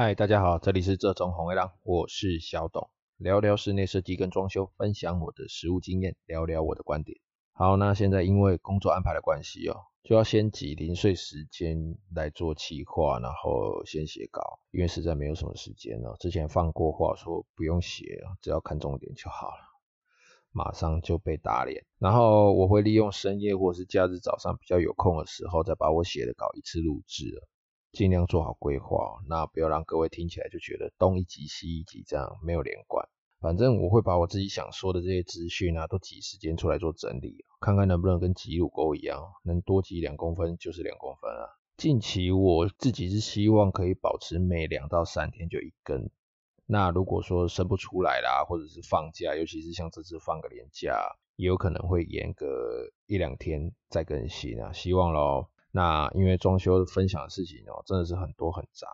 [0.00, 7.18] 嗨，大家好，这里是这种红月亮，我是小董，聊聊室内设计跟装修，分享我的实务经验，聊聊我的观点。
[7.52, 9.74] 好，那现在因为工作安排的关系哦，
[10.04, 16.16] 就要先挤零碎时间来做企划，然后先写稿，因为实在没有什么时间了。
[16.20, 19.64] 之前放过话说不用写，只要看重点就好了，
[20.52, 21.84] 马上就被打脸。
[21.98, 27.48] 然后我会利用深夜或是假日早上比较有空的时候，再把我写的稿一次录制了。
[27.92, 33.08] 尽量做好规划，那不要让各位听起来就觉得东一集西一集这样没有连贯。
[33.40, 41.46] 反正我会把我自己想说的这些资讯啊，都挤时间出来做整理，看看能不能跟挤乳沟一样，能多挤两公分就是两公分啊。
[41.76, 46.10] 近期我自己是希望可以保持每两到三天就一更。
[46.66, 51.00] 那如果说生不出来啦，或者是放假，尤其是像这次放个年假，
[51.36, 55.48] 也有可能会延个一两天再更新啊，希望咯。
[55.70, 58.86] 那因为装修分享的事情哦，真的是很多很杂。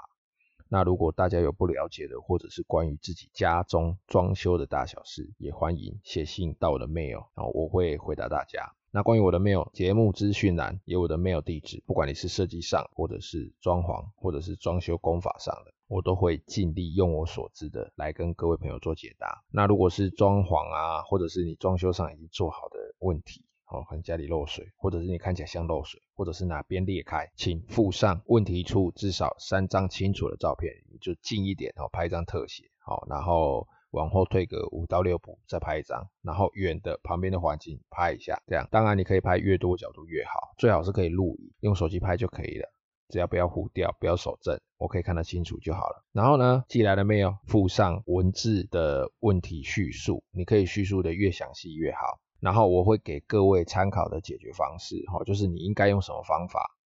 [0.68, 8.74] 那如果大家有不了解的，或者是关于自己家中装修的大小事，也欢迎写信到我的 mail，然后我会回答大家。
[8.90, 19.44] 那关于我的 mail，节目资讯栏有我的 mail 地址，不管你是设计上，或者是装潢，或者是装修工法上的，我都会尽力用我所知的来跟各位朋友做解答。
[19.50, 42.68] 那如果是装潢啊，或者是你装修上已经做好的问题，哦，可能家里漏水，或者是你看起来像漏水，或者是哪边裂开，请附上问题处至少三张清楚的照片，你就近一点哦，拍一张特写，好，然后往后退个五到六步再拍一张，然后远的旁边的环境拍一下，这样，当然你可以拍越多角度越好，最好是可以录影，用手机拍就可以了，
[43.08, 46.04] 只要不要糊掉，不要手震，我可以看得清楚就好了。
[46.12, 47.36] 然后呢，寄来了没有？
[47.46, 52.20] 附上文字的问题叙述，你可以叙述的越详细越好。
[52.44, 56.76] 然后我会给各位参考的解决方式，哈，就是你应该用什么方法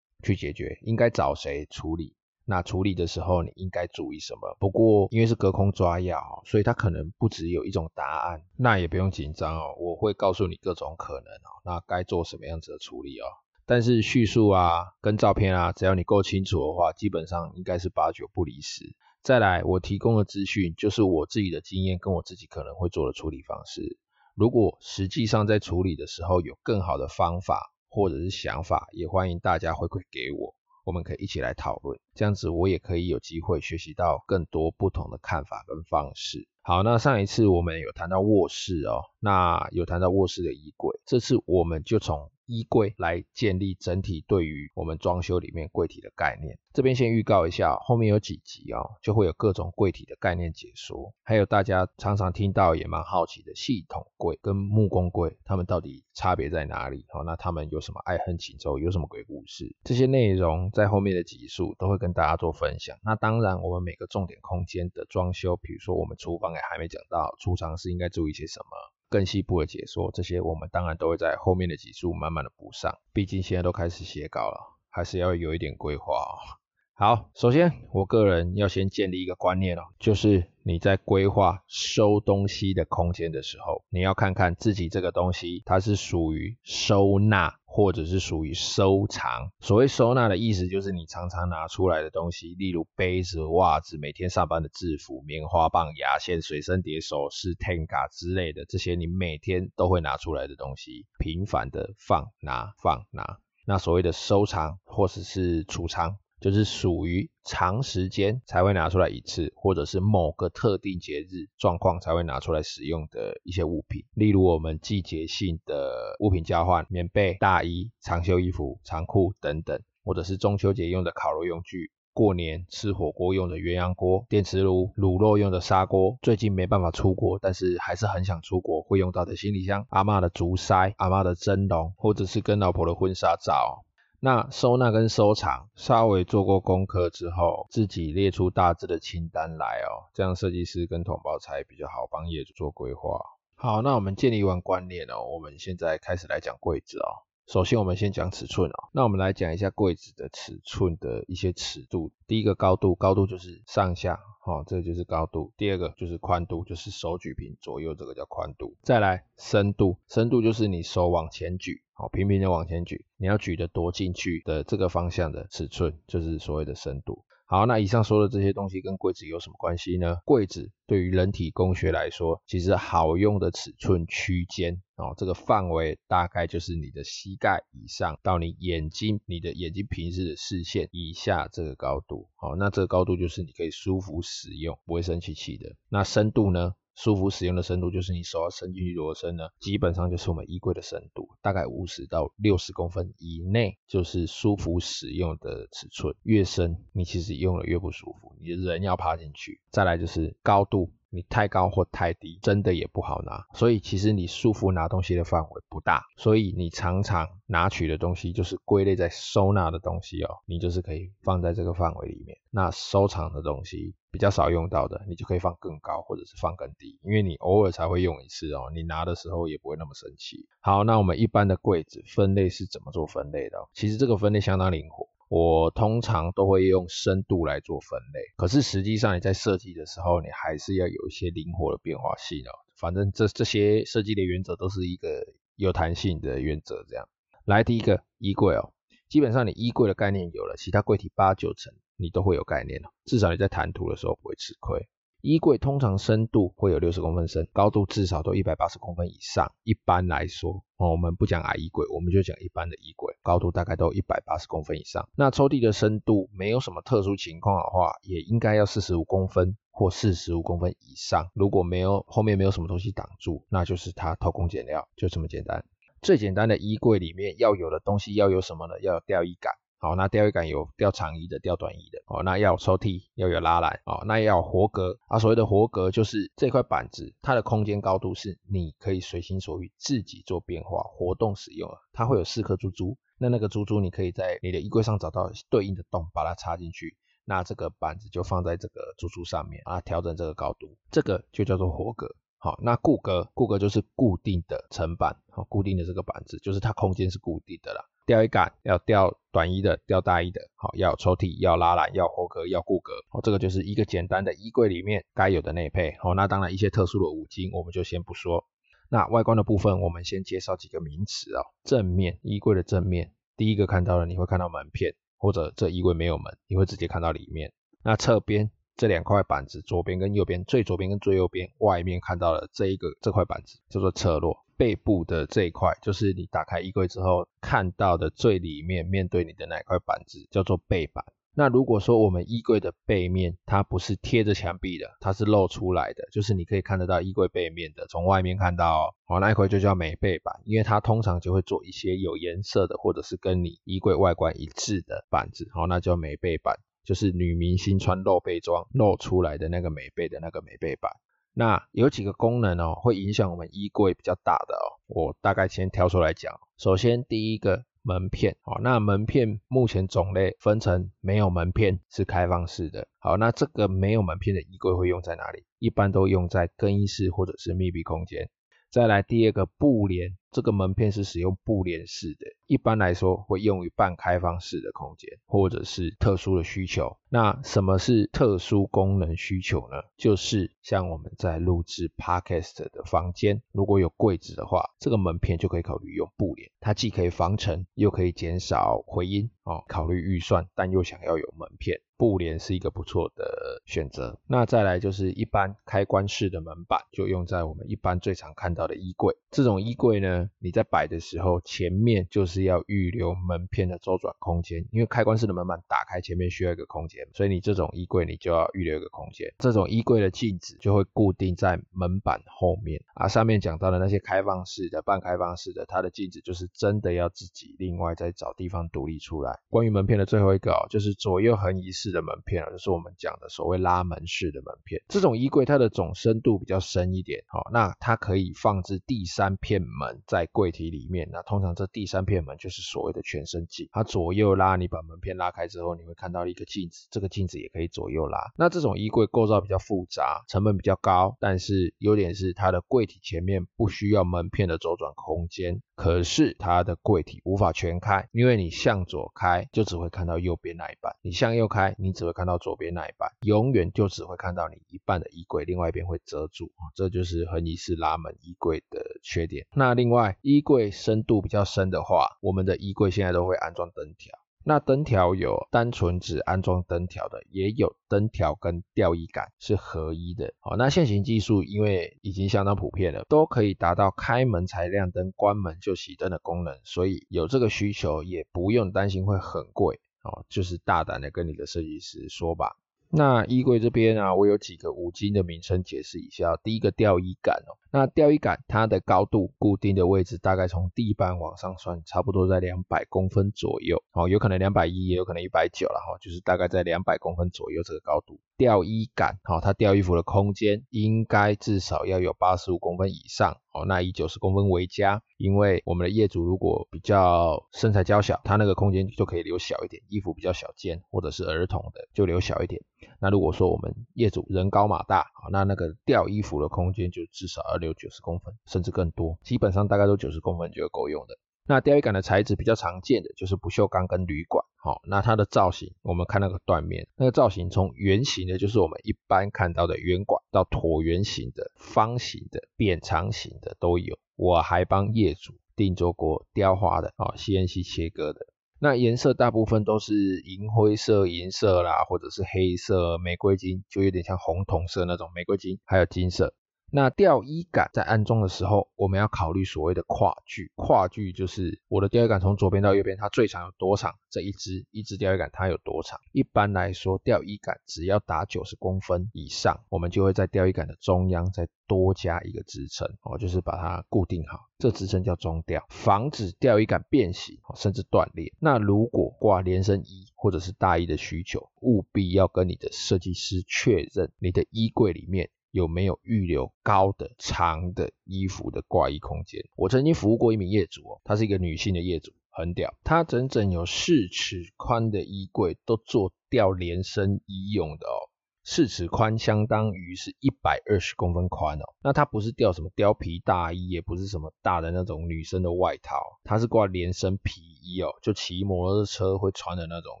[0.22, 4.54] 去解决，应该找谁处理，那处理的时候你应该注意什么。
[4.60, 13.24] 不过因为是隔空抓药，所以它可能不只有一种答案，那也不用紧张哦，我会告诉你各种可能哦，那该做什么样子的处理哦。
[13.64, 18.94] 但是叙述啊，跟照片啊，只要你够清楚的话，基本上应该是八九不离十。
[19.22, 23.96] 再来，我提供的资讯就是我自己的经验跟我自己可能会做的处理方式。
[24.34, 30.54] 如果实际上在处理的时候有更好的方法或者是想法，也欢迎大家回馈给我，
[30.84, 31.98] 我们可以一起来讨论。
[32.20, 36.46] 这样子我也可以有机会学习到更多不同的看法跟方式。
[36.60, 46.58] 好，那上一次我们有谈到卧室哦，那有谈到卧室的衣柜，这次我们就从衣柜来建立整体对于我们装修里面柜体的概念。
[46.72, 57.06] 这边先预告一下，后面有几集哦，就会有各种柜体的概念解说，还有大家常常听到也蛮好奇的系统柜跟木工柜，它们到底差别在哪里？
[57.08, 59.74] 好，那他们有什么爱恨情仇，有什么鬼故事？
[59.82, 62.96] 这些内容在后面的集数都会跟大家做分享。
[63.02, 68.76] 那当然，我们每个重点空间的装修，比如说我们厨房也还没讲到，储藏室应该注意些什么？
[69.08, 72.96] 更细部的解说，这些我们当然都会在后面的几处慢慢的补上。
[73.12, 76.59] 毕竟现在都开始写稿了，还是要有一点规划哦。
[77.00, 87.54] 好，首先我个人要先建立一个观念哦，就是你在规划收东西的空间的时候，你要看看自己这个东西它是属于收纳。
[87.72, 89.52] 或者是属于收藏。
[89.60, 103.38] 所谓收纳的意思，就是你常常拿出来的东西，例如杯子、袜子、每天上班的制服、棉花棒、牙线、随身碟、首饰、Tenga 之类的这些你每天都会拿出来的东西，频繁的放拿放拿。
[103.64, 106.18] 那所谓的收藏或者是储藏。
[106.40, 133.84] 就是属于长时间才会拿出来一次，或者是某个特定节日状况才会拿出来使用的一些物品，例如我们季节性的物品交换，棉被、大衣、长袖衣服、长裤等等，或者是中秋节用的烤肉用具，过年吃火锅用的鸳鸯锅、电磁炉、卤肉用的砂锅，最近没办法出国，但是还是很想出国会用到的行李箱，阿嬷的竹筛、阿嬷的蒸笼，或者是跟老婆的婚纱照。
[134.22, 143.18] 那收纳跟收藏，稍微做过功课之后，自己列出大致的清单来哦，这样设计师跟同胞才比较好帮业主做规划。
[143.54, 147.24] 好，那我们建立完观念哦，我们现在开始来讲柜子哦。
[147.46, 152.12] 首先我们先讲尺寸哦，那我们来讲一下柜子的尺寸的一些尺度。
[152.26, 154.20] 第一个高度，高度就是上下。
[154.42, 155.52] 好、哦，这就是高度。
[155.56, 158.76] 第二个就是宽度，就是手举平左右，这个叫宽度。
[158.82, 167.24] 再来深度，深度就是你手往前举，哦，平平的往前举，你要举得多进去的这个方向的尺寸，就是所谓的深度。
[167.44, 170.18] 好，那以上说的这些东西跟柜子有什么关系呢？
[170.24, 182.28] 柜子对于人体工学来说，其实好用的尺寸区间哦，这个范围大概就是你的膝盖以上到你眼睛，你的眼睛平视的视线以下这个高度。
[182.36, 185.74] 好，那这个高度就是你可以舒服使用，不会生气气的。
[185.88, 186.74] 那深度呢？
[187.02, 189.48] 舒服使用的深度就是你手要伸进去多深呢？
[189.58, 196.14] 基本上就是我们衣柜的深度，大概五十到六十公分以内就是舒服使用的尺寸。
[196.24, 199.62] 越深，你其实用了越不舒服，你的人要趴进去。
[199.70, 200.90] 再来就是高度。
[201.10, 203.44] 你太高或太低，真的也不好拿。
[203.54, 212.38] 所以其实你束缚拿东西的范围不大，所以你常常拿取的东西就是归类在收纳的东西哦，你就是可以放在这个范围里面。
[212.50, 220.46] 那收藏的东西比较少用到的，你就可以放更高或者是放更低，因为你偶尔才会用一次哦，你拿的时候也不会那么生气。
[220.60, 223.58] 好，那我们一般的柜子分类是怎么做分类的？
[223.72, 225.08] 其实这个分类相当灵活。
[225.30, 232.50] 我通常都会用深度来做分类，可是实际上你在设计的时候，你还是要有一些灵活的变化性哦。
[232.76, 235.24] 反正这这些设计的原则都是一个
[235.54, 237.08] 有弹性的原则，这样。
[237.44, 238.72] 来第一个衣柜哦，
[239.08, 244.88] 基本上你衣柜的概念有了，其他柜体八九成你都会有概念了，至少你在谈图的时候不会吃亏。
[245.22, 249.52] 衣柜通常深度会有六十公分深，高度至少都一百八十公分以上。
[249.64, 255.06] 一般来说，哦，我们不讲矮衣柜，我们就讲一般的衣柜，高度大概都一百八十公分以上。
[255.14, 261.30] 那抽屉的深度没有什么特殊情况的话，也应该要四十五公分或四十五公分以上。
[261.34, 265.64] 如果没有后面没有什么东西挡住，那就是它偷工减料，就这么简单。
[266.00, 268.80] 最简单的衣柜里面要有的东西要有什么呢？
[268.80, 269.52] 要有吊衣杆。
[269.82, 272.02] 好，那钓鱼杆有钓长衣的、钓短衣的。
[272.04, 273.80] 哦，那要有抽屉，要有拉篮。
[273.86, 274.98] 哦，那要有活格。
[275.08, 281.70] 啊，所谓的活格就是这块板子，它的空间高度是你可以随心所欲自己做变化、活动使用。
[281.94, 286.98] 它会有四颗珠珠，那那个珠珠你可以在你的衣柜上找到对应的洞，把它插进去。
[287.24, 292.14] 那这个板子就放在这个珠珠上面啊，调整这个高度，这个就叫做活格。
[292.36, 297.84] 好，那固格，固格就是固定的层板，好，固定的这个板子，就是它空间是固定的啦。
[298.06, 308.44] 吊衣杆要吊短衣的，吊大衣的，好，要抽屉，要拉篮，要活格，要固格，哦，这个就是一个简单的衣柜里面该有的内配，好，那当然一些特殊的五金我们就先不说。
[308.88, 311.42] 那外观的部分，我们先介绍几个名词啊。
[311.62, 317.52] 正面，衣柜的正面，第一个看到的你会看到门片，或者这衣柜没有门，你会直接看到里面。
[317.84, 324.44] 那侧边这两块板子，左边跟右边，最左边跟最右边，外面看到了这一个这块板子叫做侧落。
[324.60, 331.02] 背部的这一块，就是你打开衣柜之后看到的最里面面对你的那块板子，叫做背板。
[331.34, 350.92] 那如果说我们衣柜的背面，它不是贴着墙壁的，它是露出来的，就是你可以看得到衣柜背面的，从外面看到哦，那一块就叫美背板，因为它通常就会做一些有颜色的，或者是跟你衣柜外观一致的板子，好，那叫美背板，就是女明星穿露背装露出来的那个美背的那个美背板。
[351.40, 356.38] 那有几个功能哦，会影响我们衣柜比较大的哦，我大概先挑出来讲。
[356.58, 362.88] 首先第一个门片，好，那门片目前种类分成没有门片是开放式的。
[362.98, 365.46] 好，那这个没有门片的衣柜会用在哪里？
[365.58, 368.28] 一般都用在更衣室或者是密闭空间。
[368.70, 376.96] 再来第二个布帘，这个门片是使用布帘式的，一般来说会用于半开放式的空间或者是特殊的需求。
[377.08, 379.76] 那什么是特殊功能需求呢？
[379.96, 389.64] 就是像我们在录制 Podcast 的房间，如果有柜子的话，这个门片就可以考虑用布帘，它既可以防尘，又可以减少回音哦。
[389.66, 391.80] 考虑预算，但又想要有门片。
[392.00, 394.18] 布帘是一个不错的选择。
[394.26, 399.14] 那再来就是一般开关式的门板，就用在我们一般最常看到的衣柜。
[399.30, 409.30] 这种衣柜呢，你在摆的时候，前面就是要预留门片的周转空间，因为开关式的门板打开前面需要一个空间，所以你这种衣柜你就要预留一个空间。
[409.38, 412.82] 这种衣柜的镜子就会固定在门板后面。
[412.94, 419.38] 啊，上面讲到的那些开放式的、半开放式的，它的镜子就是真的要自己另外再找地方独立出来。
[419.50, 421.89] 关于门片的最后一个哦，就是左右横移式。
[421.90, 424.82] 的门片啊，就是我们讲的所谓拉门式的门片。
[424.88, 431.08] 这种衣柜它的总深度比较深一点，好，那它可以放置第三片门在柜体里面。
[431.12, 438.18] 那通常这第三片门就是所谓的全身镜，它左右拉，你把门片拉开之后，你会看到一个镜子，这个镜子也可以左右拉。
[438.36, 451.74] 那这种衣柜构造比较复杂，成本比较高，但是优点是它的柜体前面不需要门片的周转空间，可是它的柜体无法全开，因为你向左开就只会看到右边那一半，你向右开。
[451.80, 459.46] 你只会看到左边那一半，永远就只会看到你一半的衣柜，另外一边会遮住，这就是横移式拉门衣柜的缺点。
[459.54, 464.12] 那另外，衣柜深度比较深的话，我们的衣柜现在都会安装灯条。
[464.42, 470.32] 那灯条有单纯只安装灯条的，也有灯条跟吊衣杆是合一的。
[470.40, 479.78] 好，那现行技术因为已经相当普遍了，都可以达到开门才亮灯，关门就熄灯的功能，所以有这个需求也不用担心会很贵。
[480.02, 482.56] 哦，就是大胆的跟你的设计师说吧。
[482.88, 486.36] 那衣柜这边啊，我有几个五金的名称解释一下。
[486.42, 493.82] 第一个吊衣杆哦，那吊衣杆它的高度固定的位置大概从地板往上算，差不多在两百公分左右。
[493.92, 498.20] 哦，有可能两百一，也有可能一百九了哈，就是大概在两百公分左右这个高度。
[498.36, 503.36] 吊衣杆，好，它吊衣服的空间应该至少要有八十五公分以上。
[503.52, 512.62] 哦，那以九十公分为佳，因为我们的业主如果比较身材娇小，他那个空间就可以留小一点，衣服比较小件或者是儿童的就留小一点。
[513.00, 521.16] 那如果说我们业主人高马大，那那个吊衣服的空间就至少要留九十公分，甚至更多，基本上大概都九十公分就够用的。
[521.46, 533.98] 那钓鱼杆的材质比较常见的就是不锈钢跟铝管，好，那它的造型，我们看那个断面，那个造型从圆形的，就是我们一般看到的圆管，到椭圆形的、方形的、扁长形的都有。
[534.14, 538.20] 我还帮业主定做过雕花的，啊，CNC 切割的。
[538.60, 546.34] 那颜色大部分都是银灰色、银色啦，或者是黑色、玫瑰金，就有点像红铜色那种玫瑰金，还有金色。
[546.72, 550.52] 那吊衣杆在安装的时候，我们要考虑所谓的跨距。
[550.54, 553.96] 跨距就是我的吊衣杆从左边到右边，它最长有多长？
[554.08, 555.98] 这一支一支吊衣杆它有多长？
[556.12, 564.38] 一般来说，吊衣杆只要达九十公分以上，我们就会在吊衣杆的中央再多加一个支撑，哦，就是把它固定好。
[564.58, 568.32] 这支撑叫中吊，防止吊衣杆变形甚至断裂。
[568.38, 575.30] 那如果挂连身衣或者是大衣的需求，务必要跟你的设计师确认，你的衣柜里面。
[575.50, 579.44] 有没有预留高的、长的衣服的挂衣空间？
[579.56, 588.09] 我曾经服务过一名业主哦，她是一个女性的业主，很屌，她整整有四尺宽的衣柜都做吊连身衣用的哦。
[588.42, 600.00] 四尺宽相当于是一百二十公分宽哦，那它不是吊什么貂皮大衣，也不是什么大的那种女生的外套，它是挂连身皮衣哦，就骑摩托车会穿的那种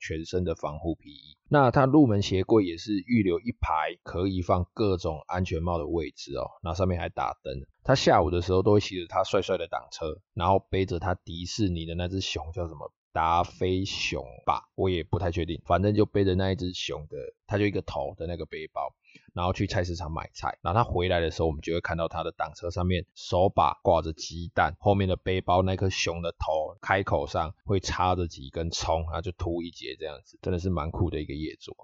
[0.00, 1.36] 全身的防护皮衣。
[1.48, 7.66] 那它入门鞋柜也是预留一排可以放各种安全帽的位置哦，那上面还打灯。
[7.82, 12.92] 他下午的时候都会骑着他帅帅的挡车，然后背着他迪士尼的那只熊叫什么？
[13.16, 18.92] 达菲熊吧，我也不太确定，反正就背着那一只熊的，它就一个头的那个背包，
[19.32, 31.74] 然后去菜市场买菜，然后他回来的时候，我们就会看到他的挡车上面手把挂着鸡蛋，后面的背包那颗熊的头开口上会插着几根葱，然后就秃一截这样子，真的是蛮酷的一个业主。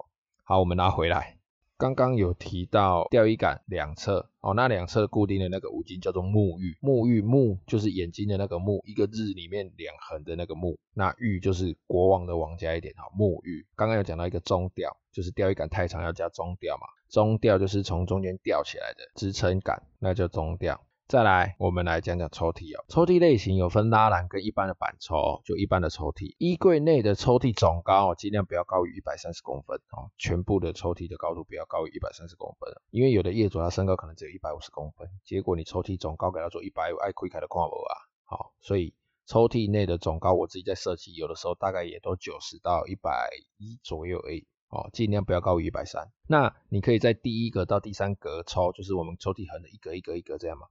[0.43, 1.39] 好，我们拿回来。
[1.83, 6.77] 刚刚有提到钓鱼杆两侧哦，那两侧固定的那个五金叫做木玉。
[6.79, 13.65] 木玉木就是眼睛的那个木，一个日里面两横的那个木，那玉就是国王的王加一点哈，木玉。
[13.75, 20.81] 刚刚有讲到一个中钓，就是钓鱼杆太长要加中钓嘛，中钓就是从中间钓起来的支撑杆，那叫中钓。
[21.13, 22.83] 再来，我们来讲讲抽屉哦。
[22.87, 26.33] 抽屉类型有分拉篮跟一般的板抽，就一般的抽屉。
[26.39, 30.09] 衣柜内的抽屉总高哦，尽量不要高于一百三十公分哦。
[30.17, 37.93] 全部的抽屉的高度不要高于一百三十公分，因为有的业主他身高可能只有一百五十公分，结果你抽屉总高给他做一百五，爱亏开的跨不啊。
[38.23, 38.95] 好，所以
[39.27, 43.29] 抽屉内的总高我自己在设计，有的时候大概也都九十到一百
[43.59, 46.11] 一左右而已哦，尽量不要高于一百三。
[46.27, 50.65] 那你可以在第一格到第三格抽，就是我们抽屉横的一格一格一格这样嘛。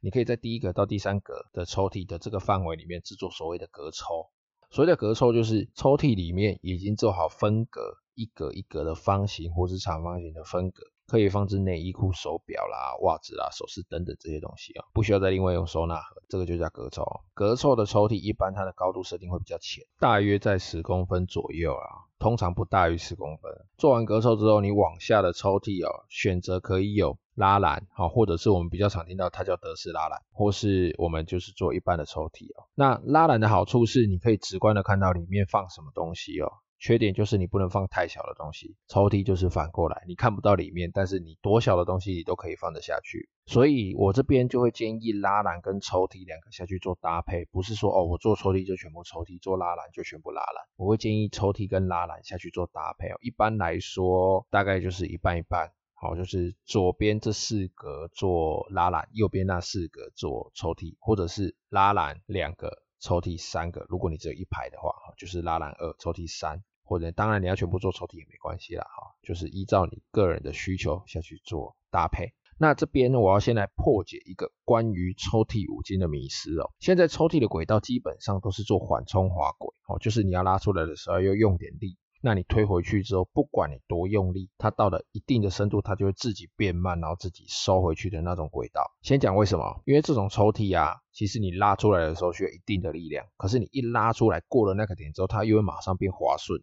[0.00, 4.30] 你可以在第一格到第三格的抽屉的这个范围里面制作所谓的隔抽。
[4.70, 7.80] 所谓的隔抽就是抽屉里面已经做好分隔，
[8.14, 17.04] 一格一格的方形或是长方形的分隔，可以放置内衣裤、手表啦、袜子啦、首饰等等这些东西啊，不需要再另外用收纳盒，这个就叫格抽。
[17.34, 22.06] 格抽的抽屉一般它的高度设定会比较浅，大约在十公分左右啊。
[22.18, 23.52] 通常不大于十公分。
[23.76, 32.64] 做完格抽之后，你往下的抽屉哦，选择可以有拉篮，好，或者是我们比较常听到它叫德式拉篮，或是我们就是做一般的抽屉哦。
[32.74, 36.50] 那拉篮的好处是，你可以直观的看到里面放什么东西哦。
[36.78, 43.30] 缺点就是你不能放太小的东西，抽屉就是反过来，你看不到里面，但是你多小的东西你都可以放得下去。
[43.46, 50.64] 所以我这边就会建议拉篮跟抽屉两个下去做搭配，不是说哦我做抽屉就全部抽屉，做拉篮就全部拉篮。
[50.76, 53.16] 我会建议抽屉跟拉篮下去做搭配哦。
[53.20, 62.82] 一般来说大概就是一半一半，好，就是左边这四格做拉篮，右边那四格做抽屉，或者是拉篮两个。
[62.98, 72.32] 抽屉三个，如果你只有一排的话，就是拉篮二，抽屉三，或者当然你要全部做抽屉也没关系啦，哈，就是依照你个人的需求下去做搭配。
[72.58, 76.72] 那这边呢，我要先来破解一个关于抽屉五金的迷思哦。
[76.78, 81.98] 现在抽屉的轨道基本上都是做缓冲滑轨哦，就是你要拉出来的时候要用点力。
[82.22, 88.82] 那你推回去之后，不管你多用力，它到了一定的深度，它就会自己变慢，然后自己收回去的那种轨道。
[89.02, 89.82] 先讲为什么？
[89.84, 96.60] 因为这种抽屉啊，其实你拉出来的时候需要一定的力量，可是你一拉出来过了那个点之后，它又会马上变滑顺，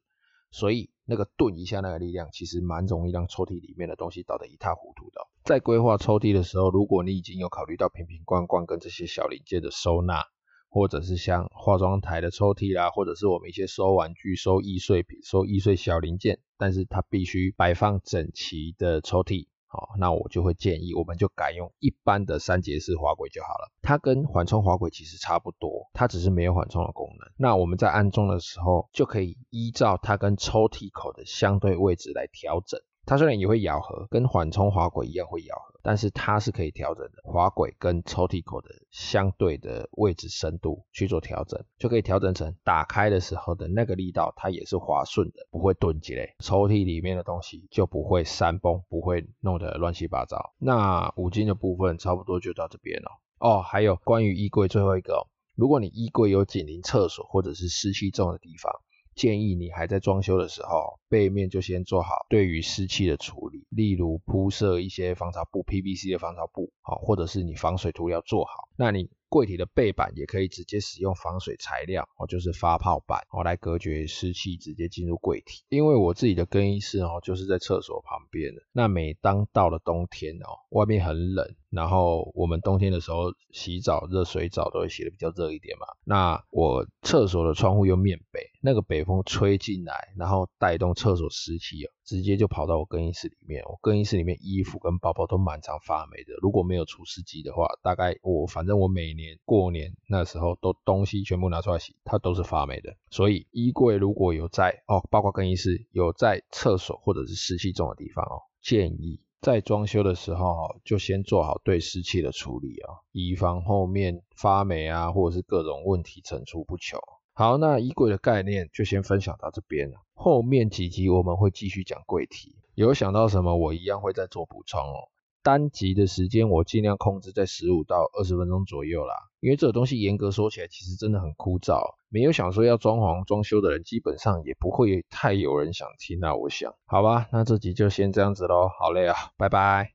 [0.52, 5.28] 所以那个顿一下那个力量，其实蛮容易让抽屉里面的东西倒得一塌糊涂的。
[5.46, 10.26] 在规划抽屉的时候，如果你已经有考虑到瓶瓶罐罐跟这些小零件的收纳。
[10.74, 23.72] 或者是像化妆台的抽屉啦，或者是我们一些收玩具、收易碎品、收易碎小零件，但是它必须摆放整齐的抽屉，好，那我就会建议，我们就改用一般的三节式滑轨就好了。
[23.84, 27.30] 它跟缓冲滑轨其实差不多，它只是没有缓冲的功能。
[27.38, 32.82] 那我们在安装的时候，就可以依照它跟抽屉口的相对位置来调整。
[33.06, 37.22] 它虽然也会咬合，跟缓冲滑轨一样会咬合，但是它是可以调整的。
[37.24, 46.34] 滑轨跟抽屉口的相对的位置深度去做调整，就可以调整成打开的时候的那个力道，它也是滑顺的，不会顿起来。
[46.40, 50.54] 抽屉里面的东西就不会山崩，不会弄得乱七八糟。
[50.58, 53.12] 那五金的部分差不多就到这边了。
[53.40, 58.72] 哦，还有关于衣柜最后一个哦，如果你衣柜有紧邻厕所或者是湿气重的地方。
[59.16, 69.10] 建议你还在装修的时候，背面就先做好对于湿气的处理，例如铺设一些防潮布，PVC 的防潮布，好，或者是你防水涂料做好，那你。
[69.30, 75.64] 柜体的背板也可以直接使用防水材料哦，就是发泡板哦，来隔绝湿气直接进入柜体。
[75.70, 78.54] 因为我自己的更衣室哦，就是在厕所旁边。
[78.72, 85.88] 那每当到了冬天哦，外面很冷，然后我们冬天的时候洗澡热水澡都会洗得比较热一点嘛。
[86.04, 91.90] 那我厕所的窗户又面北，那个北风吹进来，然后带动厕所湿气哦。
[92.06, 96.34] 直接就跑到我更衣室里面，我更衣室里面衣服跟包包都满常发霉的。
[96.42, 102.94] 如果没有除湿机的话，大概我反正我每年过年那时候都东西全部拿出来洗，它都是发霉的。
[103.10, 116.98] 所以衣柜如果有在哦，包括更衣室有在厕所或者是湿气重的地方哦，建议在装修的时候就先做好对湿气的处理啊，以防后面发霉啊或者是各种问题层出不穷。
[117.34, 119.98] 好，那衣柜的概念就先分享到这边了。
[120.14, 125.10] 后面几集我们会继续讲柜体，有想到什么我一样会再做补充哦。
[125.44, 136.34] 单集的时间我尽量控制在十五到二十分钟左右啦，因为这个东西严格说起来其实真的很枯燥，没有想说要装潢装修的人基本上也不会太有人想听啊。
[136.34, 139.92] 我想，好吧，那这集就先这样子喽，好嘞啊，拜拜。